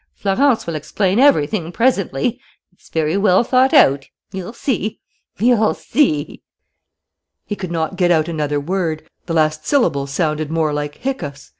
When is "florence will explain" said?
0.15-1.19